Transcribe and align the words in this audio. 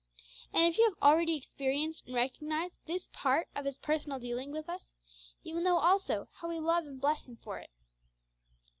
And 0.51 0.67
if 0.67 0.79
you 0.79 0.85
have 0.85 0.97
already 0.99 1.35
experienced 1.35 2.07
and 2.07 2.15
recognised 2.15 2.79
this 2.87 3.07
part 3.13 3.47
of 3.55 3.65
His 3.65 3.77
personal 3.77 4.17
dealing 4.17 4.51
with 4.51 4.67
us, 4.67 4.95
you 5.43 5.53
will 5.53 5.61
know 5.61 5.77
also 5.77 6.27
how 6.39 6.49
we 6.49 6.57
love 6.57 6.85
and 6.87 6.99
bless 6.99 7.27
Him 7.27 7.35
for 7.37 7.59
it. 7.59 7.69